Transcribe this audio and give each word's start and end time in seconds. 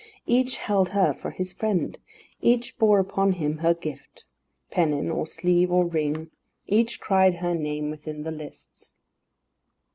Each 0.25 0.57
held 0.57 0.89
her 0.97 1.13
for 1.13 1.29
his 1.29 1.53
friend. 1.53 1.95
Each 2.41 2.75
bore 2.79 2.97
upon 2.97 3.33
him 3.33 3.59
her 3.59 3.75
gift 3.75 4.25
pennon, 4.71 5.11
or 5.11 5.27
sleeve, 5.27 5.71
or 5.71 5.85
ring. 5.85 6.31
Each 6.65 6.99
cried 6.99 7.35
her 7.35 7.53
name 7.53 7.91
within 7.91 8.23
the 8.23 8.31
lists. 8.31 8.95